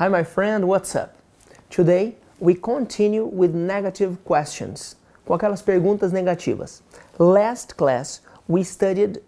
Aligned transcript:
Hi, 0.00 0.08
my 0.08 0.24
friend, 0.24 0.66
what's 0.66 0.96
up? 0.96 1.14
Today 1.68 2.14
we 2.38 2.54
continue 2.54 3.22
with 3.22 3.54
negative 3.54 4.16
questions, 4.24 4.96
com 5.26 5.34
aquelas 5.34 5.60
perguntas 5.60 6.10
negativas. 6.10 6.80
Last 7.18 7.76
class 7.76 8.22
we 8.48 8.64
studied 8.64 9.20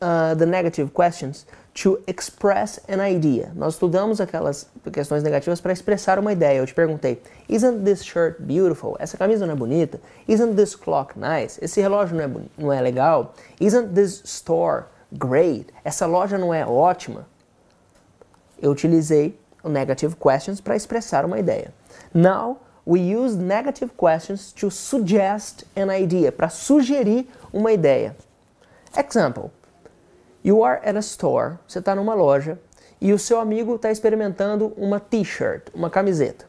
uh, 0.00 0.32
the 0.32 0.46
negative 0.46 0.94
questions 0.94 1.44
to 1.74 2.02
express 2.06 2.78
an 2.88 3.00
idea. 3.00 3.52
Nós 3.54 3.74
estudamos 3.74 4.18
aquelas 4.18 4.66
questões 4.90 5.22
negativas 5.22 5.60
para 5.60 5.74
expressar 5.74 6.18
uma 6.18 6.32
ideia. 6.32 6.56
Eu 6.56 6.66
te 6.66 6.72
perguntei: 6.72 7.20
Isn't 7.46 7.84
this 7.84 8.02
shirt 8.02 8.40
beautiful? 8.40 8.96
Essa 8.98 9.18
camisa 9.18 9.44
não 9.44 9.52
é 9.52 9.56
bonita? 9.56 10.00
Isn't 10.26 10.56
this 10.56 10.74
clock 10.74 11.18
nice? 11.18 11.62
Esse 11.62 11.82
relógio 11.82 12.16
não 12.16 12.24
é, 12.24 12.30
não 12.56 12.72
é 12.72 12.80
legal? 12.80 13.34
Isn't 13.60 13.92
this 13.92 14.22
store 14.24 14.84
great? 15.12 15.66
Essa 15.84 16.06
loja 16.06 16.38
não 16.38 16.54
é 16.54 16.64
ótima? 16.64 17.26
Eu 18.62 18.70
utilizei 18.70 19.38
negative 19.68 20.16
questions 20.16 20.60
para 20.60 20.76
expressar 20.76 21.24
uma 21.24 21.38
ideia. 21.38 21.72
Now 22.12 22.58
we 22.86 23.00
use 23.00 23.36
negative 23.36 23.92
questions 23.96 24.52
to 24.52 24.70
suggest 24.70 25.64
an 25.76 25.90
idea, 25.90 26.30
para 26.30 26.48
sugerir 26.48 27.26
uma 27.52 27.72
ideia. 27.72 28.14
Example: 28.96 29.50
You 30.42 30.62
are 30.62 30.80
at 30.84 30.96
a 30.96 31.00
store, 31.00 31.58
você 31.66 31.78
está 31.78 31.94
numa 31.94 32.14
loja 32.14 32.58
e 33.00 33.12
o 33.12 33.18
seu 33.18 33.40
amigo 33.40 33.74
está 33.76 33.90
experimentando 33.90 34.72
uma 34.76 35.00
t-shirt, 35.00 35.68
uma 35.74 35.90
camiseta. 35.90 36.46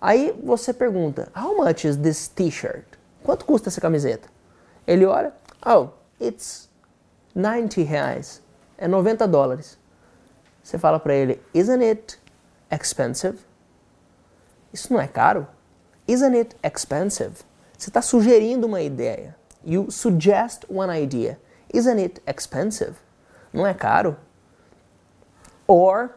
Aí 0.00 0.32
você 0.42 0.72
pergunta: 0.72 1.28
How 1.36 1.56
much 1.56 1.84
is 1.84 1.96
this 1.96 2.28
t-shirt? 2.28 2.84
Quanto 3.22 3.44
custa 3.44 3.68
essa 3.68 3.80
camiseta? 3.80 4.28
Ele 4.86 5.04
olha: 5.04 5.32
Oh, 5.66 5.88
it's 6.20 6.68
90 7.34 7.82
reais. 7.82 8.40
É 8.76 8.86
90 8.86 9.26
dólares. 9.26 9.76
Você 10.62 10.78
fala 10.78 11.00
para 11.00 11.14
ele: 11.14 11.40
Isn't 11.52 11.84
it 11.84 12.18
expensive? 12.70 13.38
Isso 14.72 14.92
não 14.92 15.00
é 15.00 15.06
caro? 15.06 15.46
Isn't 16.06 16.36
it 16.36 16.56
expensive? 16.62 17.36
Você 17.76 17.90
está 17.90 18.02
sugerindo 18.02 18.66
uma 18.66 18.80
ideia. 18.80 19.36
You 19.64 19.90
suggest 19.90 20.64
one 20.68 20.90
idea. 20.90 21.38
Isn't 21.72 22.00
it 22.00 22.22
expensive? 22.26 22.94
Não 23.52 23.66
é 23.66 23.74
caro? 23.74 24.16
Or 25.66 26.16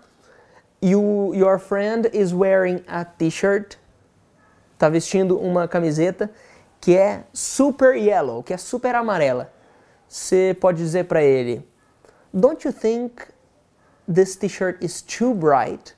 you, 0.81 1.33
your 1.35 1.59
friend 1.59 2.09
is 2.13 2.33
wearing 2.33 2.83
a 2.87 3.03
t-shirt, 3.05 3.77
está 4.73 4.89
vestindo 4.89 5.37
uma 5.37 5.67
camiseta 5.67 6.31
que 6.79 6.97
é 6.97 7.23
super 7.31 7.95
yellow, 7.95 8.41
que 8.41 8.53
é 8.53 8.57
super 8.57 8.95
amarela. 8.95 9.53
Você 10.07 10.57
pode 10.59 10.79
dizer 10.79 11.05
para 11.05 11.21
ele: 11.21 11.67
Don't 12.33 12.65
you 12.65 12.73
think 12.73 13.23
this 14.11 14.35
t-shirt 14.35 14.83
is 14.83 15.01
too 15.01 15.33
bright? 15.33 15.95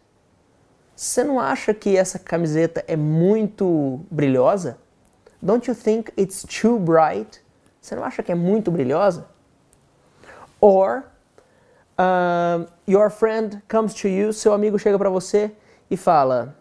Você 1.04 1.22
não 1.22 1.38
acha 1.38 1.74
que 1.74 1.98
essa 1.98 2.18
camiseta 2.18 2.82
é 2.88 2.96
muito 2.96 4.00
brilhosa? 4.10 4.78
Don't 5.42 5.70
you 5.70 5.76
think 5.76 6.14
it's 6.18 6.44
too 6.44 6.80
bright? 6.80 7.44
Você 7.82 7.94
não 7.94 8.06
acha 8.06 8.24
que 8.24 8.32
é 8.32 8.36
muito 8.36 8.72
brilhosa? 8.72 9.28
Or 10.62 11.04
uh, 12.00 12.66
your 12.88 13.10
friend 13.10 13.62
comes 13.70 13.94
to 13.96 14.08
you, 14.08 14.32
seu 14.32 14.54
amigo 14.54 14.80
chega 14.80 14.98
para 14.98 15.10
você 15.10 15.52
e 15.92 15.98
fala: 15.98 16.56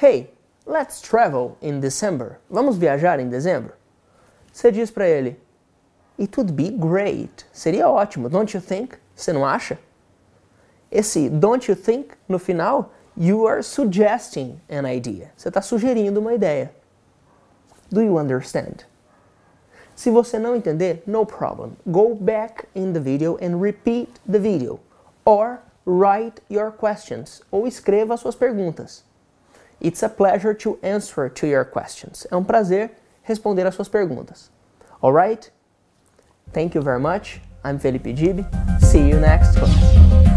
Hey, 0.00 0.32
let's 0.64 1.00
travel 1.00 1.56
in 1.60 1.80
December. 1.80 2.38
Vamos 2.48 2.76
viajar 2.76 3.18
em 3.18 3.28
dezembro? 3.28 3.72
Você 4.52 4.70
diz 4.70 4.88
para 4.88 5.08
ele: 5.08 5.36
It 6.16 6.38
would 6.38 6.52
be 6.52 6.70
great. 6.70 7.44
Seria 7.52 7.88
ótimo, 7.88 8.28
don't 8.28 8.56
you 8.56 8.62
think? 8.62 8.96
Você 9.16 9.32
não 9.32 9.44
acha? 9.44 9.80
Esse 10.92 11.30
don't 11.30 11.66
you 11.66 11.74
think 11.74 12.14
no 12.28 12.38
final, 12.38 12.92
you 13.16 13.46
are 13.46 13.62
suggesting 13.62 14.60
an 14.68 14.84
idea. 14.84 15.32
Você 15.36 15.48
está 15.48 15.62
sugerindo 15.62 16.20
uma 16.20 16.34
ideia. 16.34 16.70
Do 17.90 18.02
you 18.02 18.18
understand? 18.18 18.84
Se 19.94 20.10
você 20.10 20.38
não 20.38 20.54
entender, 20.54 21.02
no 21.06 21.24
problem. 21.24 21.76
Go 21.86 22.14
back 22.14 22.66
in 22.74 22.92
the 22.92 23.00
video 23.00 23.38
and 23.40 23.60
repeat 23.60 24.08
the 24.30 24.38
video. 24.38 24.80
Or 25.24 25.60
write 25.86 26.42
your 26.50 26.70
questions. 26.70 27.42
Ou 27.50 27.66
escreva 27.66 28.16
suas 28.16 28.34
perguntas. 28.34 29.04
It's 29.80 30.02
a 30.02 30.08
pleasure 30.08 30.54
to 30.54 30.78
answer 30.82 31.28
to 31.28 31.46
your 31.46 31.64
questions. 31.64 32.26
É 32.30 32.36
um 32.36 32.44
prazer 32.44 32.90
responder 33.22 33.66
às 33.66 33.74
suas 33.74 33.88
perguntas. 33.88 34.50
Alright? 35.02 35.50
Thank 36.52 36.74
you 36.74 36.82
very 36.82 37.00
much. 37.00 37.40
I'm 37.64 37.78
Felipe 37.78 38.14
Gibi. 38.14 38.46
See 38.80 39.08
you 39.08 39.18
next 39.18 39.58
class. 39.58 40.31